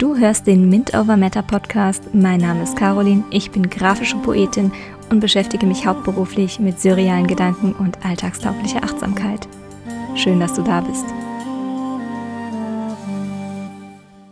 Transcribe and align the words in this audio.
Du 0.00 0.16
hörst 0.16 0.46
den 0.46 0.70
Mint 0.70 0.94
Over 0.94 1.18
Matter 1.18 1.42
Podcast. 1.42 2.14
Mein 2.14 2.40
Name 2.40 2.62
ist 2.62 2.74
Caroline, 2.74 3.22
ich 3.30 3.50
bin 3.50 3.68
grafische 3.68 4.16
Poetin 4.16 4.72
und 5.10 5.20
beschäftige 5.20 5.66
mich 5.66 5.84
hauptberuflich 5.84 6.58
mit 6.58 6.80
surrealen 6.80 7.26
Gedanken 7.26 7.74
und 7.74 8.02
alltagstauglicher 8.02 8.82
Achtsamkeit. 8.82 9.46
Schön, 10.16 10.40
dass 10.40 10.54
du 10.54 10.62
da 10.62 10.80
bist. 10.80 11.04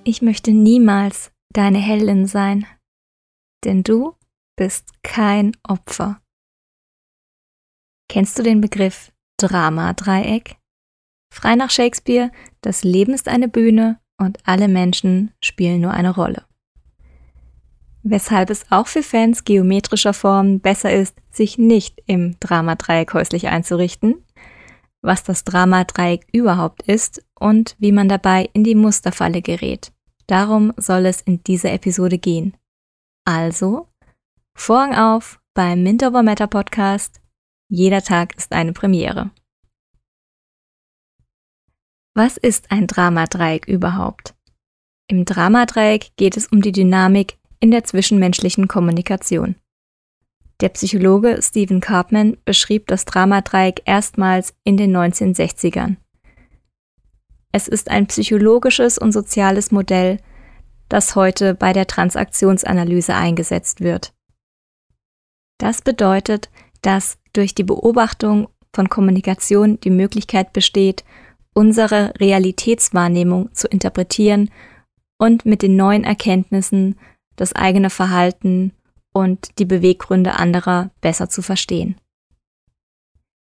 Ich 0.04 0.22
möchte 0.22 0.52
niemals 0.52 1.32
deine 1.52 1.80
Heldin 1.80 2.26
sein, 2.26 2.66
denn 3.62 3.82
du 3.82 4.14
bist 4.56 4.94
kein 5.02 5.54
Opfer. 5.68 6.22
Kennst 8.10 8.38
du 8.38 8.42
den 8.42 8.62
Begriff 8.62 9.12
Drama-Dreieck? 9.36 10.56
Frei 11.30 11.56
nach 11.56 11.68
Shakespeare, 11.68 12.30
das 12.62 12.84
Leben 12.84 13.12
ist 13.12 13.28
eine 13.28 13.48
Bühne 13.48 14.00
und 14.18 14.38
alle 14.44 14.68
Menschen 14.68 15.32
spielen 15.42 15.80
nur 15.80 15.92
eine 15.92 16.14
Rolle. 16.14 16.44
Weshalb 18.02 18.50
es 18.50 18.70
auch 18.70 18.86
für 18.86 19.02
Fans 19.02 19.44
geometrischer 19.44 20.14
Formen 20.14 20.60
besser 20.60 20.92
ist, 20.92 21.16
sich 21.30 21.58
nicht 21.58 22.02
im 22.06 22.38
Dramadreieck 22.40 23.12
häuslich 23.14 23.48
einzurichten, 23.48 24.24
was 25.02 25.22
das 25.22 25.44
Dramadreieck 25.44 26.26
überhaupt 26.32 26.82
ist 26.82 27.24
und 27.38 27.76
wie 27.78 27.92
man 27.92 28.08
dabei 28.08 28.48
in 28.52 28.64
die 28.64 28.74
Musterfalle 28.74 29.42
gerät. 29.42 29.92
Darum 30.26 30.72
soll 30.76 31.06
es 31.06 31.20
in 31.20 31.42
dieser 31.44 31.72
Episode 31.72 32.18
gehen. 32.18 32.56
Also, 33.24 33.88
Vorhang 34.54 34.94
auf 34.94 35.40
beim 35.54 35.84
Mint 35.84 36.02
Over 36.02 36.22
Matter 36.22 36.48
Podcast. 36.48 37.20
Jeder 37.68 38.02
Tag 38.02 38.36
ist 38.36 38.52
eine 38.52 38.72
Premiere. 38.72 39.30
Was 42.18 42.36
ist 42.36 42.72
ein 42.72 42.88
Dramadreieck 42.88 43.68
überhaupt? 43.68 44.34
Im 45.06 45.24
Dramadreieck 45.24 46.16
geht 46.16 46.36
es 46.36 46.48
um 46.48 46.62
die 46.62 46.72
Dynamik 46.72 47.38
in 47.60 47.70
der 47.70 47.84
zwischenmenschlichen 47.84 48.66
Kommunikation. 48.66 49.54
Der 50.60 50.70
Psychologe 50.70 51.38
Stephen 51.40 51.78
Karpman 51.78 52.36
beschrieb 52.44 52.88
das 52.88 53.04
Dramadreieck 53.04 53.82
erstmals 53.84 54.52
in 54.64 54.76
den 54.76 54.96
1960ern. 54.96 55.94
Es 57.52 57.68
ist 57.68 57.88
ein 57.88 58.08
psychologisches 58.08 58.98
und 58.98 59.12
soziales 59.12 59.70
Modell, 59.70 60.18
das 60.88 61.14
heute 61.14 61.54
bei 61.54 61.72
der 61.72 61.86
Transaktionsanalyse 61.86 63.14
eingesetzt 63.14 63.80
wird. 63.80 64.12
Das 65.58 65.82
bedeutet, 65.82 66.50
dass 66.82 67.18
durch 67.32 67.54
die 67.54 67.62
Beobachtung 67.62 68.48
von 68.74 68.88
Kommunikation 68.88 69.78
die 69.78 69.90
Möglichkeit 69.90 70.52
besteht, 70.52 71.04
unsere 71.58 72.14
Realitätswahrnehmung 72.20 73.52
zu 73.52 73.66
interpretieren 73.66 74.48
und 75.18 75.44
mit 75.44 75.62
den 75.62 75.74
neuen 75.74 76.04
Erkenntnissen 76.04 76.96
das 77.34 77.52
eigene 77.52 77.90
Verhalten 77.90 78.72
und 79.12 79.58
die 79.58 79.64
Beweggründe 79.64 80.38
anderer 80.38 80.92
besser 81.00 81.28
zu 81.28 81.42
verstehen. 81.42 81.96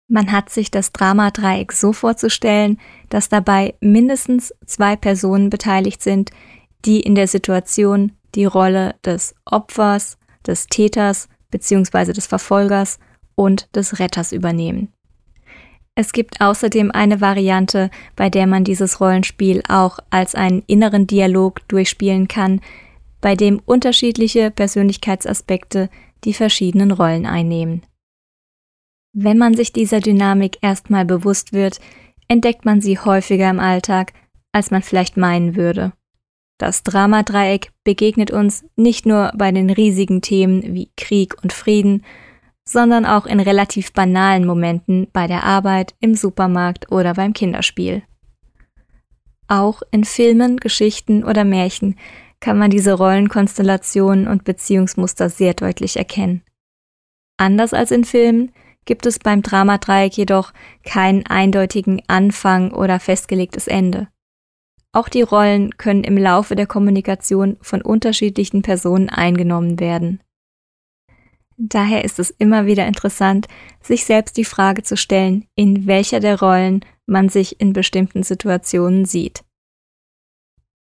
Man 0.08 0.31
hat 0.31 0.49
sich 0.49 0.71
das 0.71 0.93
Dramadreieck 0.93 1.73
so 1.73 1.91
vorzustellen, 1.91 2.80
dass 3.09 3.27
dabei 3.27 3.76
mindestens 3.81 4.53
zwei 4.65 4.95
Personen 4.95 5.49
beteiligt 5.49 6.02
sind, 6.02 6.32
die 6.86 7.02
in 7.02 7.15
der 7.15 7.27
Situation 7.27 8.14
die 8.33 8.45
Rolle 8.45 8.95
des 9.03 9.36
Opfers, 9.43 10.17
des 10.47 10.67
Täters 10.67 11.27
bzw. 11.52 12.14
des 12.14 12.27
Verfolgers 12.27 12.97
und 13.36 13.67
des 13.76 13.99
Retters 13.99 14.32
übernehmen. 14.32 14.95
Es 15.98 16.11
gibt 16.11 16.42
außerdem 16.42 16.92
eine 16.92 17.22
Variante, 17.22 17.89
bei 18.17 18.30
der 18.30 18.48
man 18.48 18.66
dieses 18.66 19.00
Rollenspiel 19.00 19.64
auch 19.70 20.00
als 20.10 20.36
einen 20.36 20.61
inneren 20.67 21.08
Dialog 21.08 21.66
durchspielen 21.70 22.28
kann, 22.28 22.60
bei 23.22 23.36
dem 23.36 23.61
unterschiedliche 23.66 24.52
Persönlichkeitsaspekte 24.52 25.89
die 26.26 26.33
verschiedenen 26.33 26.92
Rollen 26.92 27.26
einnehmen. 27.26 27.83
Wenn 29.14 29.38
man 29.38 29.56
sich 29.56 29.72
dieser 29.72 30.02
Dynamik 30.02 30.58
erstmal 30.61 31.06
bewusst 31.06 31.54
wird, 31.54 31.80
entdeckt 32.27 32.66
man 32.66 32.82
sie 32.82 33.00
häufiger 33.00 33.50
im 33.50 33.62
Alltag, 33.62 34.12
als 34.52 34.72
man 34.72 34.82
vielleicht 34.82 35.16
meinen 35.16 35.56
würde. 35.56 35.94
Das 36.58 36.83
Dramadreieck 36.83 37.72
begegnet 37.86 38.32
uns 38.32 38.66
nicht 38.76 39.06
nur 39.06 39.32
bei 39.36 39.52
den 39.52 39.70
riesigen 39.70 40.22
Themen 40.22 40.73
wie 40.73 40.89
Krieg 40.98 41.42
und 41.42 41.54
Frieden, 41.54 42.04
sondern 42.67 43.05
auch 43.05 43.26
in 43.26 43.39
relativ 43.39 43.93
banalen 43.93 44.45
Momenten 44.45 45.08
bei 45.14 45.27
der 45.27 45.43
Arbeit, 45.43 45.93
im 45.99 46.15
Supermarkt 46.15 46.92
oder 46.92 47.14
beim 47.14 47.33
Kinderspiel. 47.33 48.03
Auch 49.48 49.83
in 49.92 50.03
Filmen, 50.03 50.58
Geschichten 50.58 51.23
oder 51.23 51.43
Märchen 51.43 51.98
kann 52.39 52.58
man 52.58 52.71
diese 52.71 52.93
Rollenkonstellationen 52.93 54.27
und 54.27 54.43
Beziehungsmuster 54.43 55.30
sehr 55.30 55.53
deutlich 55.53 55.98
erkennen. 55.98 56.42
Anders 57.37 57.73
als 57.73 57.92
in 57.92 58.05
Filmen 58.05 58.52
gibt 58.86 59.05
es 59.05 59.20
beim 59.20 59.42
Dramadreieck 59.42 60.17
jedoch 60.17 60.53
keinen 60.83 61.26
eindeutigen 61.26 62.02
Anfang 62.08 62.71
oder 62.71 62.99
festgelegtes 62.99 63.67
Ende. 63.67 64.08
Auch 64.92 65.09
die 65.09 65.23
Rollen 65.23 65.77
können 65.77 66.03
im 66.03 66.17
Laufe 66.17 66.55
der 66.55 66.67
Kommunikation 66.67 67.58
von 67.61 67.82
unterschiedlichen 67.82 68.61
Personen 68.61 69.09
eingenommen 69.09 69.80
werden. 69.80 70.21
Daher 71.58 72.04
ist 72.04 72.20
es 72.20 72.32
immer 72.32 72.66
wieder 72.66 72.86
interessant, 72.86 73.48
sich 73.82 74.05
selbst 74.05 74.36
die 74.38 74.45
Frage 74.45 74.83
zu 74.83 74.98
stellen, 74.98 75.45
in 75.55 75.88
welcher 75.88 76.20
der 76.20 76.39
Rollen 76.39 76.83
man 77.05 77.30
sich 77.30 77.61
in 77.61 77.71
bestimmten 77.71 78.23
Situationen 78.23 79.05
sieht. 79.05 79.43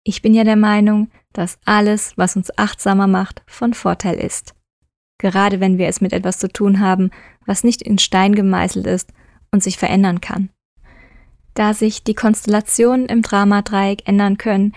Ich 0.03 0.21
bin 0.21 0.33
ja 0.33 0.43
der 0.43 0.55
Meinung, 0.55 1.11
dass 1.31 1.59
alles, 1.65 2.13
was 2.17 2.35
uns 2.35 2.57
achtsamer 2.57 3.07
macht, 3.07 3.43
von 3.45 3.73
Vorteil 3.73 4.15
ist. 4.15 4.55
Gerade 5.19 5.59
wenn 5.59 5.77
wir 5.77 5.87
es 5.87 6.01
mit 6.01 6.11
etwas 6.11 6.39
zu 6.39 6.49
tun 6.49 6.79
haben, 6.79 7.11
was 7.45 7.63
nicht 7.63 7.81
in 7.81 7.97
Stein 7.99 8.35
gemeißelt 8.35 8.87
ist 8.87 9.13
und 9.51 9.63
sich 9.63 9.77
verändern 9.77 10.21
kann. 10.21 10.49
Da 11.53 11.73
sich 11.73 12.03
die 12.03 12.15
Konstellationen 12.15 13.05
im 13.05 13.21
Dramadreieck 13.21 14.07
ändern 14.07 14.37
können 14.37 14.73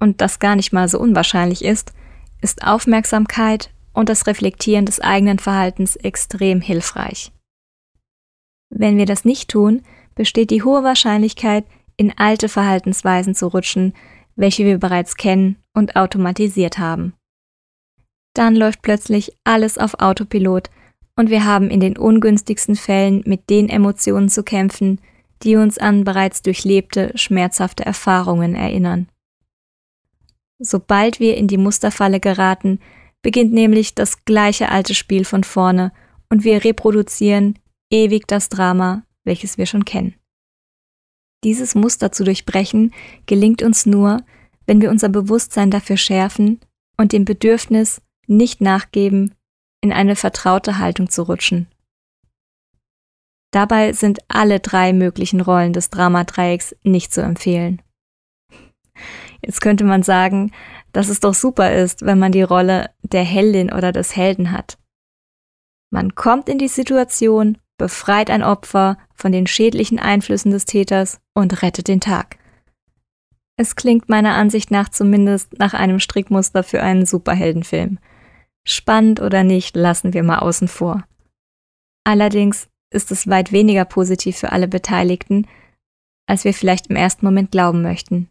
und 0.00 0.20
das 0.20 0.38
gar 0.38 0.56
nicht 0.56 0.72
mal 0.72 0.88
so 0.88 0.98
unwahrscheinlich 0.98 1.62
ist, 1.62 1.92
ist 2.40 2.64
Aufmerksamkeit 2.64 3.70
und 3.96 4.10
das 4.10 4.26
Reflektieren 4.26 4.84
des 4.84 5.00
eigenen 5.00 5.38
Verhaltens 5.38 5.96
extrem 5.96 6.60
hilfreich. 6.60 7.32
Wenn 8.68 8.98
wir 8.98 9.06
das 9.06 9.24
nicht 9.24 9.48
tun, 9.48 9.82
besteht 10.14 10.50
die 10.50 10.62
hohe 10.62 10.84
Wahrscheinlichkeit, 10.84 11.64
in 11.96 12.12
alte 12.16 12.50
Verhaltensweisen 12.50 13.34
zu 13.34 13.46
rutschen, 13.46 13.94
welche 14.34 14.66
wir 14.66 14.76
bereits 14.76 15.16
kennen 15.16 15.56
und 15.72 15.96
automatisiert 15.96 16.78
haben. 16.78 17.14
Dann 18.34 18.54
läuft 18.54 18.82
plötzlich 18.82 19.34
alles 19.44 19.78
auf 19.78 19.94
Autopilot 19.94 20.68
und 21.16 21.30
wir 21.30 21.46
haben 21.46 21.70
in 21.70 21.80
den 21.80 21.96
ungünstigsten 21.96 22.76
Fällen 22.76 23.22
mit 23.24 23.48
den 23.48 23.70
Emotionen 23.70 24.28
zu 24.28 24.42
kämpfen, 24.42 25.00
die 25.42 25.56
uns 25.56 25.78
an 25.78 26.04
bereits 26.04 26.42
durchlebte, 26.42 27.12
schmerzhafte 27.14 27.86
Erfahrungen 27.86 28.54
erinnern. 28.54 29.08
Sobald 30.58 31.18
wir 31.18 31.38
in 31.38 31.48
die 31.48 31.58
Musterfalle 31.58 32.20
geraten, 32.20 32.78
beginnt 33.22 33.52
nämlich 33.52 33.94
das 33.94 34.24
gleiche 34.24 34.70
alte 34.70 34.94
Spiel 34.94 35.24
von 35.24 35.44
vorne 35.44 35.92
und 36.28 36.44
wir 36.44 36.64
reproduzieren 36.64 37.58
ewig 37.90 38.26
das 38.26 38.48
Drama, 38.48 39.04
welches 39.24 39.58
wir 39.58 39.66
schon 39.66 39.84
kennen. 39.84 40.14
Dieses 41.44 41.74
Muster 41.74 42.12
zu 42.12 42.24
durchbrechen 42.24 42.92
gelingt 43.26 43.62
uns 43.62 43.86
nur, 43.86 44.24
wenn 44.66 44.80
wir 44.80 44.90
unser 44.90 45.08
Bewusstsein 45.08 45.70
dafür 45.70 45.96
schärfen 45.96 46.60
und 46.96 47.12
dem 47.12 47.24
Bedürfnis 47.24 48.00
nicht 48.26 48.60
nachgeben, 48.60 49.34
in 49.80 49.92
eine 49.92 50.16
vertraute 50.16 50.78
Haltung 50.78 51.10
zu 51.10 51.22
rutschen. 51.22 51.68
Dabei 53.52 53.92
sind 53.92 54.18
alle 54.28 54.60
drei 54.60 54.92
möglichen 54.92 55.40
Rollen 55.40 55.72
des 55.72 55.90
Dramadreiecks 55.90 56.74
nicht 56.82 57.12
zu 57.12 57.22
empfehlen. 57.22 57.80
Jetzt 59.42 59.60
könnte 59.60 59.84
man 59.84 60.02
sagen, 60.02 60.52
dass 60.96 61.10
es 61.10 61.20
doch 61.20 61.34
super 61.34 61.74
ist, 61.74 62.06
wenn 62.06 62.18
man 62.18 62.32
die 62.32 62.40
Rolle 62.40 62.88
der 63.02 63.22
Heldin 63.22 63.70
oder 63.70 63.92
des 63.92 64.16
Helden 64.16 64.50
hat. 64.50 64.78
Man 65.90 66.14
kommt 66.14 66.48
in 66.48 66.56
die 66.56 66.68
Situation, 66.68 67.58
befreit 67.76 68.30
ein 68.30 68.42
Opfer 68.42 68.96
von 69.14 69.30
den 69.30 69.46
schädlichen 69.46 69.98
Einflüssen 69.98 70.52
des 70.52 70.64
Täters 70.64 71.20
und 71.34 71.60
rettet 71.60 71.88
den 71.88 72.00
Tag. 72.00 72.38
Es 73.58 73.76
klingt 73.76 74.08
meiner 74.08 74.36
Ansicht 74.36 74.70
nach 74.70 74.88
zumindest 74.88 75.58
nach 75.58 75.74
einem 75.74 76.00
Strickmuster 76.00 76.62
für 76.62 76.82
einen 76.82 77.04
Superheldenfilm. 77.04 77.98
Spannend 78.66 79.20
oder 79.20 79.44
nicht, 79.44 79.76
lassen 79.76 80.14
wir 80.14 80.22
mal 80.22 80.38
außen 80.38 80.66
vor. 80.66 81.04
Allerdings 82.04 82.68
ist 82.90 83.10
es 83.10 83.28
weit 83.28 83.52
weniger 83.52 83.84
positiv 83.84 84.38
für 84.38 84.50
alle 84.50 84.66
Beteiligten, 84.66 85.46
als 86.26 86.44
wir 86.44 86.54
vielleicht 86.54 86.86
im 86.86 86.96
ersten 86.96 87.26
Moment 87.26 87.50
glauben 87.50 87.82
möchten. 87.82 88.30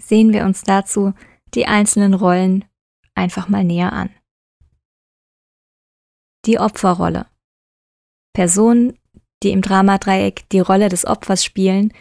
Sehen 0.00 0.32
wir 0.32 0.44
uns 0.44 0.62
dazu 0.62 1.12
die 1.54 1.66
einzelnen 1.66 2.14
Rollen 2.14 2.64
einfach 3.14 3.48
mal 3.48 3.64
näher 3.64 3.92
an. 3.92 4.10
Die 6.46 6.58
Opferrolle. 6.58 7.26
Personen, 8.32 8.98
die 9.42 9.50
im 9.50 9.62
Dramadreieck 9.62 10.48
die 10.50 10.60
Rolle 10.60 10.88
des 10.88 11.06
Opfers 11.06 11.44
spielen, 11.44 11.92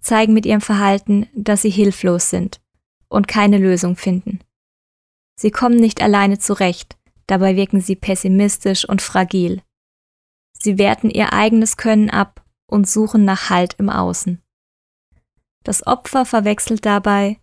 zeigen 0.00 0.32
mit 0.32 0.46
ihrem 0.46 0.60
Verhalten, 0.60 1.28
dass 1.34 1.62
sie 1.62 1.70
hilflos 1.70 2.30
sind 2.30 2.60
und 3.08 3.26
keine 3.26 3.58
Lösung 3.58 3.96
finden. 3.96 4.40
Sie 5.36 5.50
kommen 5.50 5.76
nicht 5.76 6.02
alleine 6.02 6.38
zurecht, 6.38 6.96
dabei 7.26 7.56
wirken 7.56 7.80
sie 7.80 7.96
pessimistisch 7.96 8.88
und 8.88 9.02
fragil. 9.02 9.62
Sie 10.52 10.78
werten 10.78 11.10
ihr 11.10 11.32
eigenes 11.32 11.76
Können 11.76 12.10
ab 12.10 12.44
und 12.66 12.88
suchen 12.88 13.24
nach 13.24 13.50
Halt 13.50 13.74
im 13.78 13.88
Außen. 13.88 14.42
Das 15.64 15.86
Opfer 15.86 16.24
verwechselt 16.24 16.86
dabei 16.86 17.40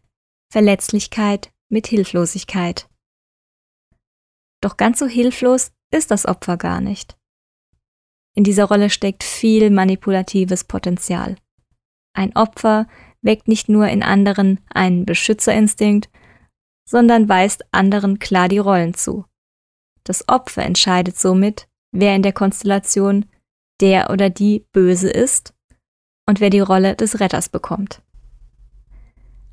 Verletzlichkeit 0.52 1.52
mit 1.70 1.88
Hilflosigkeit. 1.88 2.88
Doch 4.62 4.78
ganz 4.78 5.00
so 5.00 5.06
hilflos 5.06 5.72
ist 5.92 6.12
das 6.12 6.26
Opfer 6.26 6.58
gar 6.58 6.82
nicht. 6.82 7.18
In 8.36 8.44
dieser 8.44 8.66
Rolle 8.66 8.90
steckt 8.90 9.24
viel 9.24 9.70
manipulatives 9.70 10.64
Potenzial. 10.64 11.38
Ein 12.14 12.36
Opfer 12.36 12.88
weckt 13.22 13.48
nicht 13.48 13.70
nur 13.70 13.88
in 13.88 14.04
anderen 14.04 14.60
einen 14.74 15.06
Beschützerinstinkt, 15.06 16.10
sondern 16.88 17.28
weist 17.28 17.66
anderen 17.72 18.20
klar 18.20 18.48
die 18.48 18.60
Rollen 18.60 18.94
zu. 18.94 19.26
Das 20.04 20.30
Opfer 20.30 20.64
entscheidet 20.64 21.18
somit, 21.18 21.68
wer 21.92 22.16
in 22.16 22.22
der 22.22 22.34
Konstellation 22.34 23.26
der 23.82 24.10
oder 24.10 24.30
die 24.30 24.66
Böse 24.72 25.10
ist 25.10 25.55
und 26.26 26.40
wer 26.40 26.50
die 26.50 26.60
Rolle 26.60 26.96
des 26.96 27.20
Retters 27.20 27.50
bekommt. 27.50 28.02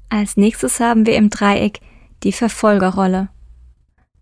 Als 0.09 0.37
nächstes 0.37 0.81
haben 0.81 1.07
wir 1.07 1.17
im 1.17 1.31
Dreieck 1.31 1.81
die 2.23 2.33
Verfolgerrolle. 2.33 3.29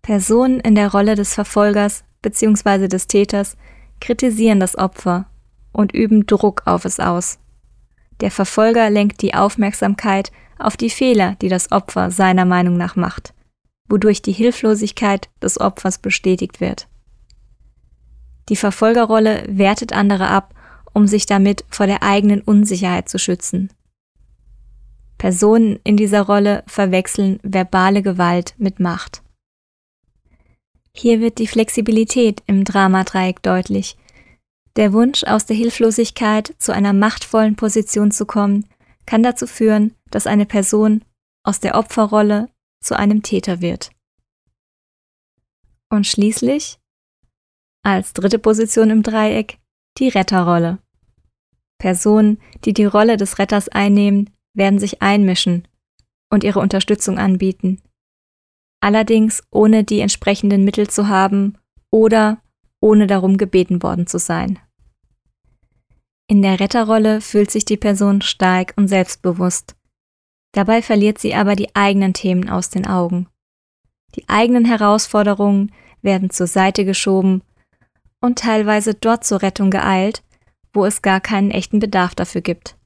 Personen 0.03 0.61
in 0.61 0.75
der 0.75 0.91
Rolle 0.91 1.15
des 1.15 1.35
Verfolgers 1.35 2.05
bzw. 2.23 2.89
des 2.89 3.07
Täters 3.07 3.57
kritisieren 4.01 4.61
das 4.61 4.77
Opfer 4.77 5.27
und 5.73 5.93
üben 5.93 6.27
Druck 6.27 6.63
auf 6.65 6.85
es 6.85 7.01
aus. 7.01 7.39
Der 8.21 8.31
Verfolger 8.31 8.91
lenkt 8.91 9.23
die 9.23 9.35
Aufmerksamkeit 9.35 10.31
auf 10.59 10.77
die 10.77 10.91
Fehler, 10.91 11.37
die 11.43 11.49
das 11.49 11.73
Opfer 11.73 12.11
seiner 12.11 12.45
Meinung 12.45 12.77
nach 12.77 12.97
macht, 12.97 13.35
wodurch 13.89 14.23
die 14.23 14.33
Hilflosigkeit 14.33 15.29
des 15.43 15.61
Opfers 15.61 15.99
bestätigt 15.99 16.61
wird. 16.61 16.87
Die 18.49 18.57
Verfolgerrolle 18.57 19.45
wertet 19.49 19.93
andere 19.93 20.29
ab, 20.29 20.55
um 20.93 21.07
sich 21.07 21.27
damit 21.27 21.65
vor 21.69 21.87
der 21.87 22.03
eigenen 22.03 22.41
Unsicherheit 22.41 23.09
zu 23.09 23.19
schützen. 23.19 23.71
Personen 25.19 25.79
in 25.85 25.97
dieser 25.97 26.23
Rolle 26.23 26.65
verwechseln 26.67 27.39
verbale 27.43 28.03
Gewalt 28.03 28.55
mit 28.59 28.81
Macht. 28.81 29.23
Hier 30.95 31.21
wird 31.21 31.39
die 31.39 31.47
Flexibilität 31.47 32.43
im 32.47 32.65
Dramadreieck 32.65 33.43
deutlich, 33.43 33.97
der 34.77 34.93
Wunsch, 34.93 35.25
aus 35.25 35.47
der 35.47 35.57
Hilflosigkeit 35.57 36.55
zu 36.59 36.73
einer 36.73 36.93
machtvollen 36.93 37.57
Position 37.57 38.11
zu 38.13 38.25
kommen, 38.25 38.67
kann 39.05 39.23
dazu 39.23 39.47
führen, 39.47 39.95
dass 40.11 40.27
eine 40.27 40.47
Person 40.47 41.05
aus 41.43 41.61
der 41.61 41.75
Opferrolle 41.75 42.49
zu 42.81 42.97
einem 42.97 43.23
Täter 43.23 43.61
wird. 43.61 43.91
Und 45.91 46.07
schließlich, 46.07 46.79
als 47.83 48.13
dritte 48.13 48.39
Position 48.39 48.91
im 48.91 49.03
Dreieck, 49.03 49.59
die 49.99 50.09
Retterrolle. 50.09 50.79
Personen, 51.79 52.39
die 52.65 52.73
die 52.73 52.85
Rolle 52.85 53.17
des 53.17 53.39
Retters 53.39 53.69
einnehmen, 53.69 54.31
werden 54.55 54.79
sich 54.79 55.03
einmischen 55.03 55.67
und 56.31 56.45
ihre 56.45 56.61
Unterstützung 56.61 57.19
anbieten. 57.19 57.81
Allerdings 58.81 59.43
ohne 59.51 59.85
die 59.85 60.01
entsprechenden 60.01 60.65
Mittel 60.65 60.89
zu 60.89 61.09
haben 61.09 61.59
oder 61.91 62.43
ohne 62.81 63.07
darum 63.07 63.37
gebeten 63.37 63.83
worden 63.83 64.07
zu 64.07 64.19
sein. 64.19 64.59
In 66.29 66.43
der 66.43 66.61
Retterrolle 66.61 67.21
fühlt 67.21 67.51
sich 67.51 67.65
die 67.65 67.77
Person 67.77 68.23
stark 68.23 68.73
und 68.77 68.89
selbstbewusst. 68.89 69.75
Dabei 70.53 70.81
verliert 70.81 71.19
sie 71.19 71.35
aber 71.35 71.57
die 71.57 71.75
eigenen 71.75 72.15
Themen 72.15 72.49
aus 72.49 72.71
den 72.71 72.87
Augen. 72.87 73.29
Die 74.15 74.29
eigenen 74.29 74.65
Herausforderungen 74.65 75.73
werden 76.03 76.31
zur 76.31 76.47
Seite 76.47 76.85
geschoben 76.85 77.43
und 78.21 78.39
teilweise 78.39 78.95
dort 78.95 79.25
zur 79.25 79.43
Rettung 79.43 79.71
geeilt, 79.71 80.23
wo 80.73 80.85
es 80.85 81.03
gar 81.03 81.21
keinen 81.21 81.51
echten 81.51 81.79
Bedarf 81.79 82.15
dafür 82.15 82.41
gibt. 82.41 82.77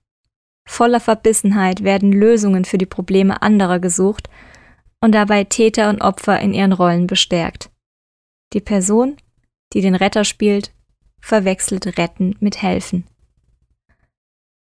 Voller 0.66 1.00
Verbissenheit 1.00 1.84
werden 1.84 2.12
Lösungen 2.12 2.64
für 2.64 2.78
die 2.78 2.86
Probleme 2.86 3.42
anderer 3.42 3.80
gesucht 3.80 4.30
und 5.00 5.12
dabei 5.12 5.44
Täter 5.44 5.90
und 5.90 6.00
Opfer 6.00 6.40
in 6.40 6.54
ihren 6.54 6.72
Rollen 6.72 7.06
bestärkt. 7.06 7.70
Die 8.54 8.60
Person 8.60 9.16
die 9.74 9.80
den 9.80 9.94
Retter 9.94 10.24
spielt, 10.24 10.72
verwechselt 11.20 11.98
Retten 11.98 12.36
mit 12.40 12.62
Helfen. 12.62 13.04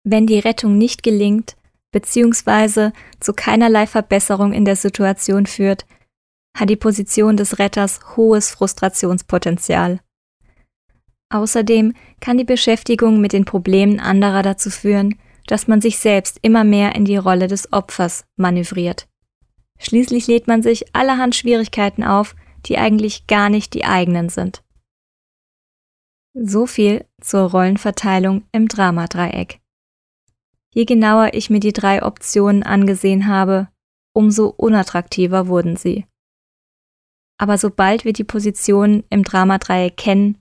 Wenn 0.05 0.27
die 0.27 0.39
Rettung 0.39 0.79
nicht 0.79 1.03
gelingt, 1.03 1.57
beziehungsweise 1.91 2.93
zu 3.19 3.33
keinerlei 3.33 3.87
Verbesserung 3.87 4.53
in 4.53 4.65
der 4.65 4.77
Situation 4.77 5.47
führt, 5.47 5.87
hat 6.57 6.71
die 6.71 6.77
Position 6.77 7.37
des 7.37 7.59
Retters 7.59 8.17
hohes 8.17 8.51
Frustrationspotenzial. 8.51 10.01
Außerdem 11.31 11.95
kann 12.21 12.39
die 12.39 12.45
Beschäftigung 12.45 13.21
mit 13.21 13.33
den 13.33 13.45
Problemen 13.45 14.01
anderer 14.01 14.43
dazu 14.43 14.69
führen, 14.69 15.17
dass 15.47 15.69
man 15.69 15.81
sich 15.81 15.99
selbst 15.99 16.39
immer 16.43 16.65
mehr 16.65 16.95
in 16.95 17.05
die 17.05 17.17
Rolle 17.17 17.47
des 17.47 17.73
Opfers 17.73 18.25
manövriert. 18.37 19.09
Schließlich 19.79 20.27
lädt 20.27 20.47
man 20.47 20.63
sich 20.63 20.95
allerhand 20.95 21.35
Schwierigkeiten 21.35 22.05
auf, 22.05 22.35
die 22.67 22.77
eigentlich 22.77 23.27
gar 23.27 23.49
nicht 23.49 23.73
die 23.75 23.85
eigenen 23.85 24.29
sind. 24.29 24.63
So 26.35 26.67
viel 26.67 27.07
zur 27.21 27.51
Rollenverteilung 27.51 28.45
im 28.53 28.69
Dramadreieck. 28.69 29.61
Je 30.73 30.85
genauer 30.85 31.31
ich 31.33 31.51
mir 31.51 31.61
die 31.61 31.73
drei 31.73 32.05
Optionen 32.05 32.63
angesehen 32.63 33.27
habe, 33.27 33.69
umso 34.13 34.49
unattraktiver 34.49 35.49
wurden 35.49 35.77
sie. 35.77 36.07
Aber 37.39 37.59
sobald 37.59 38.05
wir 38.05 38.13
die 38.13 38.25
Positionen 38.25 39.03
im 39.09 39.25
Dramadreieck 39.25 39.97
kennen, 39.97 40.40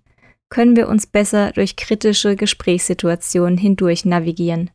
können 0.50 0.76
wir 0.76 0.88
uns 0.88 1.08
besser 1.08 1.52
durch 1.52 1.76
kritische 1.76 2.36
Gesprächssituationen 2.36 3.58
hindurch 3.58 4.06
navigieren. 4.06 4.72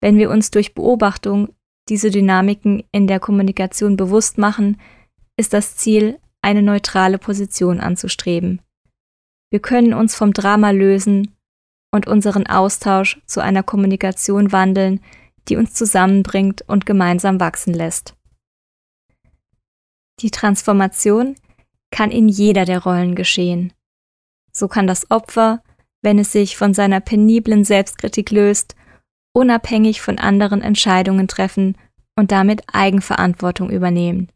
Wenn 0.00 0.18
wir 0.18 0.30
uns 0.30 0.50
durch 0.50 0.74
Beobachtung 0.74 1.54
diese 1.88 2.10
Dynamiken 2.10 2.84
in 2.92 3.06
der 3.06 3.20
Kommunikation 3.20 3.96
bewusst 3.96 4.38
machen, 4.38 4.80
ist 5.36 5.52
das 5.52 5.76
Ziel, 5.76 6.18
eine 6.42 6.62
neutrale 6.62 7.18
Position 7.18 7.80
anzustreben, 7.80 8.60
wir 9.50 9.60
können 9.60 9.94
uns 9.94 10.14
vom 10.14 10.32
Drama 10.32 10.70
lösen 10.70 11.34
und 11.92 12.06
unseren 12.06 12.46
Austausch 12.46 13.20
zu 13.26 13.40
einer 13.40 13.62
Kommunikation 13.62 14.52
wandeln, 14.52 15.00
die 15.48 15.56
uns 15.56 15.74
zusammenbringt 15.74 16.62
und 16.66 16.84
gemeinsam 16.84 17.38
wachsen 17.38 17.72
lässt. 17.72 18.16
Die 20.20 20.30
Transformation 20.30 21.36
kann 21.90 22.10
in 22.10 22.28
jeder 22.28 22.64
der 22.64 22.82
Rollen 22.82 23.14
geschehen. 23.14 23.72
So 24.56 24.68
kann 24.68 24.86
das 24.86 25.10
Opfer, 25.10 25.62
wenn 26.00 26.18
es 26.18 26.32
sich 26.32 26.56
von 26.56 26.72
seiner 26.72 27.00
peniblen 27.00 27.62
Selbstkritik 27.62 28.30
löst, 28.30 28.74
unabhängig 29.34 30.00
von 30.00 30.18
anderen 30.18 30.62
Entscheidungen 30.62 31.28
treffen 31.28 31.76
und 32.18 32.32
damit 32.32 32.62
Eigenverantwortung 32.72 33.68
übernehmen. 33.68 34.32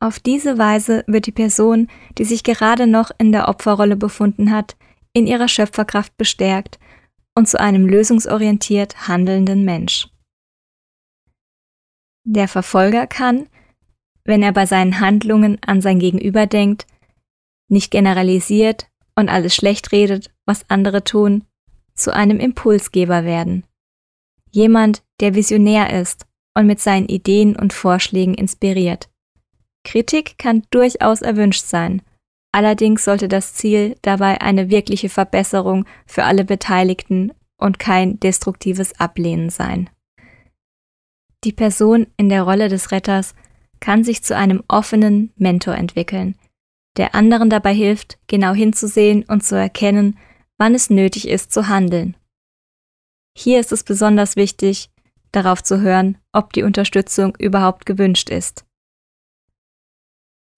Auf 0.00 0.18
diese 0.18 0.58
Weise 0.58 1.04
wird 1.06 1.26
die 1.26 1.32
Person, 1.32 1.86
die 2.18 2.24
sich 2.24 2.42
gerade 2.42 2.88
noch 2.88 3.12
in 3.16 3.30
der 3.30 3.48
Opferrolle 3.48 3.94
befunden 3.94 4.50
hat, 4.50 4.76
in 5.12 5.28
ihrer 5.28 5.46
Schöpferkraft 5.46 6.16
bestärkt 6.16 6.80
und 7.36 7.48
zu 7.48 7.60
einem 7.60 7.86
lösungsorientiert 7.86 9.06
handelnden 9.06 9.64
Mensch. 9.64 10.08
Der 12.24 12.48
Verfolger 12.48 13.06
kann, 13.06 13.48
wenn 14.24 14.42
er 14.42 14.52
bei 14.52 14.66
seinen 14.66 14.98
Handlungen 14.98 15.58
an 15.64 15.80
sein 15.80 16.00
Gegenüber 16.00 16.48
denkt, 16.48 16.88
nicht 17.68 17.92
generalisiert 17.92 18.88
und 19.16 19.28
alles 19.28 19.54
schlecht 19.54 19.92
redet, 19.92 20.30
was 20.46 20.68
andere 20.68 21.04
tun, 21.04 21.44
zu 21.94 22.14
einem 22.14 22.40
Impulsgeber 22.40 23.24
werden. 23.24 23.64
Jemand, 24.50 25.02
der 25.20 25.34
visionär 25.34 25.98
ist 26.00 26.26
und 26.54 26.66
mit 26.66 26.80
seinen 26.80 27.06
Ideen 27.06 27.56
und 27.56 27.72
Vorschlägen 27.72 28.34
inspiriert. 28.34 29.08
Kritik 29.84 30.38
kann 30.38 30.62
durchaus 30.70 31.22
erwünscht 31.22 31.64
sein. 31.64 32.02
Allerdings 32.52 33.04
sollte 33.04 33.28
das 33.28 33.54
Ziel 33.54 33.96
dabei 34.02 34.40
eine 34.40 34.70
wirkliche 34.70 35.08
Verbesserung 35.08 35.86
für 36.06 36.24
alle 36.24 36.44
Beteiligten 36.44 37.32
und 37.56 37.78
kein 37.78 38.20
destruktives 38.20 38.98
Ablehnen 39.00 39.50
sein. 39.50 39.88
Die 41.44 41.52
Person 41.52 42.06
in 42.16 42.28
der 42.28 42.42
Rolle 42.42 42.68
des 42.68 42.92
Retters 42.92 43.34
kann 43.80 44.04
sich 44.04 44.22
zu 44.22 44.36
einem 44.36 44.62
offenen 44.68 45.32
Mentor 45.36 45.74
entwickeln, 45.74 46.36
der 46.96 47.14
anderen 47.14 47.50
dabei 47.50 47.74
hilft, 47.74 48.18
genau 48.26 48.52
hinzusehen 48.52 49.24
und 49.24 49.44
zu 49.44 49.56
erkennen, 49.56 50.18
wann 50.58 50.74
es 50.74 50.90
nötig 50.90 51.28
ist 51.28 51.52
zu 51.52 51.68
handeln. 51.68 52.16
Hier 53.36 53.60
ist 53.60 53.72
es 53.72 53.82
besonders 53.82 54.36
wichtig, 54.36 54.90
darauf 55.32 55.62
zu 55.62 55.80
hören, 55.80 56.18
ob 56.32 56.52
die 56.52 56.62
Unterstützung 56.62 57.34
überhaupt 57.36 57.86
gewünscht 57.86 58.28
ist. 58.28 58.64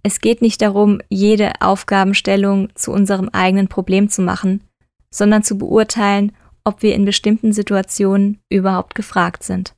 Es 0.02 0.20
geht 0.20 0.42
nicht 0.42 0.60
darum, 0.60 1.00
jede 1.08 1.52
Aufgabenstellung 1.60 2.74
zu 2.74 2.92
unserem 2.92 3.30
eigenen 3.30 3.68
Problem 3.68 4.10
zu 4.10 4.20
machen, 4.20 4.62
sondern 5.10 5.42
zu 5.42 5.56
beurteilen, 5.56 6.32
ob 6.64 6.82
wir 6.82 6.94
in 6.94 7.04
bestimmten 7.04 7.52
Situationen 7.52 8.40
überhaupt 8.50 8.94
gefragt 8.94 9.44
sind. 9.44 9.74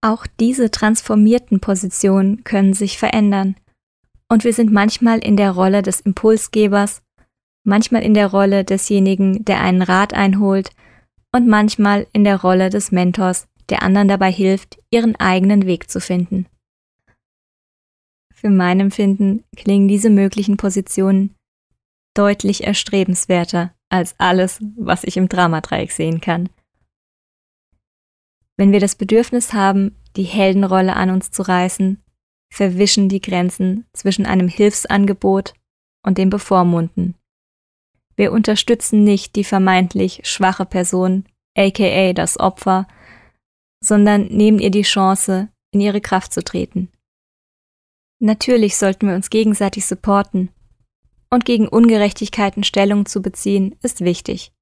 Auch 0.00 0.26
diese 0.38 0.70
transformierten 0.70 1.58
Positionen 1.58 2.44
können 2.44 2.74
sich 2.74 2.98
verändern 2.98 3.56
und 4.28 4.44
wir 4.44 4.52
sind 4.52 4.72
manchmal 4.72 5.18
in 5.18 5.36
der 5.36 5.52
Rolle 5.52 5.82
des 5.82 6.00
Impulsgebers, 6.00 7.02
manchmal 7.64 8.02
in 8.02 8.14
der 8.14 8.28
Rolle 8.28 8.64
desjenigen, 8.64 9.44
der 9.44 9.60
einen 9.60 9.82
Rat 9.82 10.14
einholt 10.14 10.70
und 11.32 11.46
manchmal 11.46 12.06
in 12.12 12.24
der 12.24 12.40
Rolle 12.40 12.70
des 12.70 12.92
Mentors, 12.92 13.48
der 13.68 13.82
anderen 13.82 14.08
dabei 14.08 14.30
hilft, 14.30 14.78
ihren 14.90 15.16
eigenen 15.16 15.66
Weg 15.66 15.90
zu 15.90 16.00
finden. 16.00 16.46
Für 18.34 18.50
mein 18.50 18.80
Empfinden 18.80 19.44
klingen 19.56 19.88
diese 19.88 20.10
möglichen 20.10 20.56
Positionen 20.56 21.34
deutlich 22.14 22.64
erstrebenswerter 22.64 23.74
als 23.90 24.14
alles, 24.18 24.60
was 24.76 25.04
ich 25.04 25.16
im 25.16 25.28
Dramadreieck 25.28 25.92
sehen 25.92 26.20
kann. 26.20 26.48
Wenn 28.56 28.72
wir 28.72 28.80
das 28.80 28.96
Bedürfnis 28.96 29.52
haben, 29.52 29.96
die 30.16 30.24
Heldenrolle 30.24 30.94
an 30.96 31.10
uns 31.10 31.30
zu 31.30 31.42
reißen, 31.42 32.02
verwischen 32.52 33.08
die 33.08 33.20
Grenzen 33.20 33.86
zwischen 33.92 34.26
einem 34.26 34.48
Hilfsangebot 34.48 35.54
und 36.04 36.18
dem 36.18 36.30
Bevormunden. 36.30 37.14
Wir 38.16 38.32
unterstützen 38.32 39.04
nicht 39.04 39.36
die 39.36 39.44
vermeintlich 39.44 40.22
schwache 40.24 40.66
Person, 40.66 41.24
aka 41.56 42.12
das 42.12 42.40
Opfer, 42.40 42.88
sondern 43.82 44.26
nehmen 44.26 44.58
ihr 44.58 44.70
die 44.70 44.82
Chance, 44.82 45.48
in 45.70 45.80
ihre 45.80 46.00
Kraft 46.00 46.32
zu 46.32 46.42
treten. 46.42 46.90
Natürlich 48.20 48.76
sollten 48.76 49.06
wir 49.06 49.14
uns 49.14 49.30
gegenseitig 49.30 49.86
supporten. 49.86 50.50
Und 51.30 51.44
gegen 51.44 51.68
Ungerechtigkeiten 51.68 52.64
Stellung 52.64 53.06
zu 53.06 53.20
beziehen, 53.20 53.76
ist 53.82 54.00
wichtig. 54.00 54.52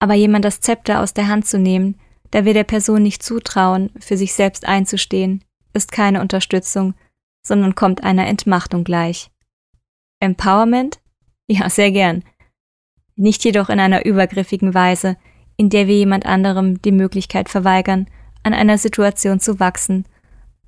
Aber 0.00 0.14
jemand 0.14 0.44
das 0.44 0.60
Zepter 0.60 1.00
aus 1.00 1.14
der 1.14 1.28
Hand 1.28 1.46
zu 1.46 1.58
nehmen, 1.58 1.98
da 2.32 2.44
wir 2.44 2.52
der 2.52 2.64
Person 2.64 3.02
nicht 3.02 3.22
zutrauen, 3.22 3.90
für 4.00 4.16
sich 4.16 4.34
selbst 4.34 4.66
einzustehen, 4.66 5.44
ist 5.72 5.92
keine 5.92 6.20
Unterstützung, 6.20 6.94
sondern 7.44 7.74
kommt 7.74 8.04
einer 8.04 8.26
Entmachtung 8.26 8.84
gleich. 8.84 9.30
Empowerment? 10.20 11.00
Ja, 11.48 11.68
sehr 11.68 11.90
gern. 11.90 12.22
Nicht 13.16 13.44
jedoch 13.44 13.68
in 13.68 13.80
einer 13.80 14.04
übergriffigen 14.04 14.74
Weise, 14.74 15.16
in 15.56 15.68
der 15.68 15.86
wir 15.86 15.96
jemand 15.96 16.26
anderem 16.26 16.80
die 16.80 16.92
Möglichkeit 16.92 17.48
verweigern, 17.48 18.08
an 18.42 18.54
einer 18.54 18.78
Situation 18.78 19.40
zu 19.40 19.60
wachsen 19.60 20.06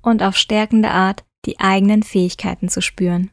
und 0.01 0.21
auf 0.21 0.35
stärkende 0.37 0.91
Art 0.91 1.23
die 1.45 1.59
eigenen 1.59 2.03
Fähigkeiten 2.03 2.69
zu 2.69 2.81
spüren. 2.81 3.31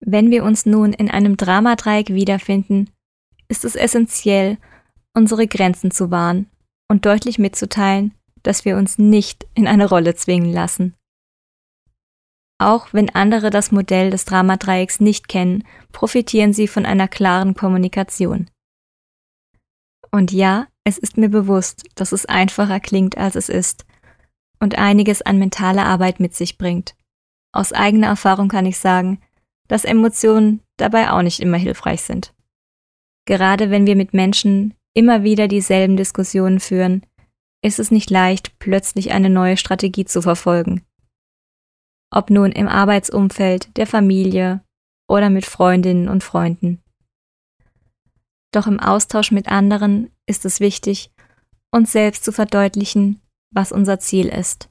Wenn 0.00 0.30
wir 0.30 0.44
uns 0.44 0.66
nun 0.66 0.92
in 0.92 1.10
einem 1.10 1.36
Dramadreieck 1.36 2.10
wiederfinden, 2.10 2.90
ist 3.48 3.64
es 3.64 3.76
essentiell, 3.76 4.58
unsere 5.14 5.46
Grenzen 5.46 5.90
zu 5.90 6.10
wahren 6.10 6.50
und 6.88 7.06
deutlich 7.06 7.38
mitzuteilen, 7.38 8.14
dass 8.42 8.64
wir 8.64 8.76
uns 8.76 8.98
nicht 8.98 9.46
in 9.54 9.66
eine 9.66 9.88
Rolle 9.88 10.14
zwingen 10.14 10.52
lassen. 10.52 10.94
Auch 12.58 12.92
wenn 12.92 13.10
andere 13.10 13.50
das 13.50 13.72
Modell 13.72 14.10
des 14.10 14.24
Dramadreiecks 14.24 15.00
nicht 15.00 15.28
kennen, 15.28 15.64
profitieren 15.90 16.52
sie 16.52 16.68
von 16.68 16.86
einer 16.86 17.08
klaren 17.08 17.54
Kommunikation. 17.54 18.48
Und 20.12 20.30
ja, 20.30 20.68
es 20.84 20.98
ist 20.98 21.16
mir 21.16 21.28
bewusst, 21.28 21.84
dass 21.94 22.12
es 22.12 22.26
einfacher 22.26 22.78
klingt, 22.78 23.16
als 23.16 23.34
es 23.34 23.48
ist, 23.48 23.84
und 24.60 24.78
einiges 24.78 25.22
an 25.22 25.38
mentaler 25.38 25.86
Arbeit 25.86 26.20
mit 26.20 26.34
sich 26.34 26.56
bringt. 26.56 26.94
Aus 27.52 27.72
eigener 27.72 28.08
Erfahrung 28.08 28.48
kann 28.48 28.66
ich 28.66 28.78
sagen, 28.78 29.20
dass 29.68 29.84
Emotionen 29.84 30.60
dabei 30.76 31.10
auch 31.10 31.22
nicht 31.22 31.40
immer 31.40 31.56
hilfreich 31.56 32.02
sind. 32.02 32.32
Gerade 33.26 33.70
wenn 33.70 33.86
wir 33.86 33.96
mit 33.96 34.14
Menschen 34.14 34.74
immer 34.94 35.22
wieder 35.22 35.48
dieselben 35.48 35.96
Diskussionen 35.96 36.60
führen, 36.60 37.04
ist 37.62 37.78
es 37.78 37.90
nicht 37.90 38.10
leicht, 38.10 38.58
plötzlich 38.58 39.12
eine 39.12 39.30
neue 39.30 39.56
Strategie 39.56 40.04
zu 40.04 40.20
verfolgen. 40.20 40.84
Ob 42.10 42.28
nun 42.28 42.52
im 42.52 42.68
Arbeitsumfeld, 42.68 43.76
der 43.76 43.86
Familie 43.86 44.62
oder 45.08 45.30
mit 45.30 45.46
Freundinnen 45.46 46.08
und 46.08 46.22
Freunden. 46.24 46.82
Doch 48.50 48.66
im 48.66 48.80
Austausch 48.80 49.30
mit 49.30 49.48
anderen 49.48 50.10
ist 50.26 50.44
es 50.44 50.60
wichtig, 50.60 51.10
uns 51.70 51.92
selbst 51.92 52.24
zu 52.24 52.32
verdeutlichen, 52.32 53.22
was 53.50 53.72
unser 53.72 53.98
Ziel 53.98 54.28
ist. 54.28 54.68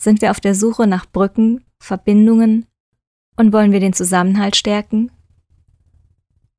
Sind 0.00 0.20
wir 0.20 0.30
auf 0.30 0.40
der 0.40 0.54
Suche 0.54 0.86
nach 0.86 1.06
Brücken, 1.06 1.64
Verbindungen 1.80 2.66
und 3.36 3.52
wollen 3.52 3.72
wir 3.72 3.80
den 3.80 3.92
Zusammenhalt 3.92 4.56
stärken? 4.56 5.10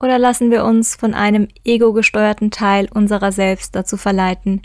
Oder 0.02 0.20
lassen 0.20 0.52
wir 0.52 0.66
uns 0.66 0.96
von 0.96 1.14
einem 1.14 1.48
ego-gesteuerten 1.64 2.52
Teil 2.52 2.90
unserer 2.94 3.32
selbst 3.32 3.76
dazu 3.76 3.96
verleiten, 3.96 4.62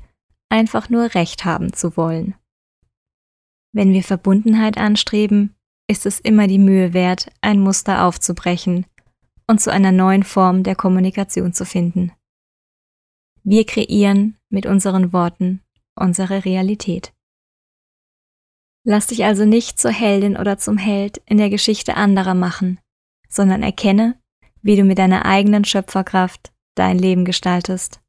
einfach 0.49 0.88
nur 0.88 1.14
Recht 1.14 1.45
haben 1.45 1.73
zu 1.73 1.97
wollen? 1.97 2.35
Wenn 3.73 3.93
wir 3.93 4.02
Verbundenheit 4.02 4.78
anstreben, 4.78 5.55
ist 5.88 6.07
es 6.07 6.21
immer 6.21 6.47
die 6.47 6.59
Mühe 6.59 6.93
wert, 6.93 7.31
ein 7.40 7.61
Muster 7.61 8.05
aufzubrechen 8.05 8.87
und 9.47 9.61
zu 9.61 9.73
einer 9.73 9.93
neuen 9.93 10.23
Form 10.23 10.62
der 10.62 10.76
Kommunikation 10.76 11.52
zu 11.52 11.64
finden. 11.64 12.12
Wir 13.45 13.64
kreieren 13.64 14.37
mit 14.50 14.67
unseren 14.67 15.12
Worten 15.12 15.62
unsere 15.99 16.45
Realität. 16.45 17.12
Lass 18.85 19.09
dich 19.09 19.25
also 19.25 19.45
nicht 19.45 19.78
zur 19.78 19.90
Heldin 19.90 20.37
oder 20.37 20.59
zum 20.59 20.78
Held 20.78 21.19
in 21.26 21.37
der 21.38 21.50
Geschichte 21.50 21.97
anderer 21.97 22.35
machen, 22.35 22.78
sondern 23.28 23.62
erkenne, 23.62 24.19
wie 24.62 24.76
du 24.76 24.85
mit 24.85 24.99
deiner 24.99 25.26
eigenen 25.26 25.64
Schöpferkraft 25.64 26.52
dein 26.75 26.99
Leben 26.99 27.25
gestaltest. 27.25 28.00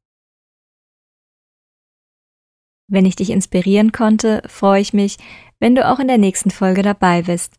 Wenn 2.90 3.06
ich 3.06 3.16
dich 3.16 3.30
inspirieren 3.30 3.92
konnte, 3.92 4.42
freue 4.46 4.80
ich 4.80 4.92
mich, 4.92 5.16
wenn 5.60 5.76
du 5.76 5.88
auch 5.88 6.00
in 6.00 6.08
der 6.08 6.18
nächsten 6.18 6.50
Folge 6.50 6.82
dabei 6.82 7.22
bist. 7.22 7.54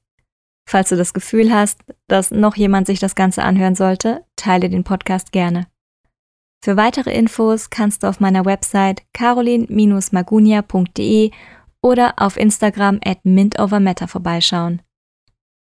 Falls 0.69 0.89
du 0.89 0.97
das 0.97 1.13
Gefühl 1.13 1.53
hast, 1.53 1.79
dass 2.07 2.31
noch 2.31 2.57
jemand 2.57 2.85
sich 2.85 2.99
das 2.99 3.15
Ganze 3.15 3.43
anhören 3.43 3.75
sollte, 3.75 4.25
teile 4.35 4.69
den 4.69 4.83
Podcast 4.83 5.31
gerne. 5.31 5.67
Für 6.63 6.77
weitere 6.77 7.11
Infos 7.11 7.71
kannst 7.71 8.03
du 8.03 8.07
auf 8.07 8.19
meiner 8.19 8.45
Website 8.45 9.01
carolin-magunia.de 9.13 11.31
oder 11.81 12.13
auf 12.17 12.37
Instagram 12.37 12.99
at 13.03 13.25
mintovermatter 13.25 14.07
vorbeischauen. 14.07 14.83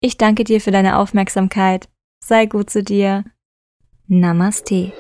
Ich 0.01 0.19
danke 0.19 0.45
dir 0.45 0.61
für 0.61 0.73
deine 0.73 0.99
Aufmerksamkeit. 0.99 1.89
Sei 2.23 2.45
gut 2.47 2.71
zu 2.71 2.83
dir. 2.83 3.25
Namaste. 4.09 4.93